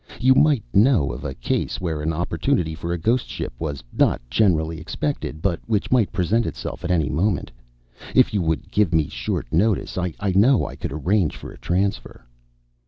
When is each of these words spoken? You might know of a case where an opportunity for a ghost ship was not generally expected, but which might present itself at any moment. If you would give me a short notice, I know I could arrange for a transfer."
You 0.19 0.33
might 0.33 0.63
know 0.73 1.11
of 1.11 1.23
a 1.23 1.35
case 1.35 1.79
where 1.79 2.01
an 2.01 2.11
opportunity 2.11 2.73
for 2.73 2.91
a 2.91 2.97
ghost 2.97 3.27
ship 3.29 3.53
was 3.59 3.83
not 3.95 4.19
generally 4.31 4.79
expected, 4.79 5.43
but 5.43 5.59
which 5.67 5.91
might 5.91 6.11
present 6.11 6.47
itself 6.47 6.83
at 6.83 6.89
any 6.89 7.07
moment. 7.07 7.51
If 8.15 8.33
you 8.33 8.41
would 8.41 8.71
give 8.71 8.95
me 8.95 9.05
a 9.05 9.09
short 9.11 9.45
notice, 9.53 9.99
I 9.99 10.13
know 10.33 10.65
I 10.65 10.75
could 10.75 10.91
arrange 10.91 11.35
for 11.37 11.51
a 11.51 11.57
transfer." 11.59 12.25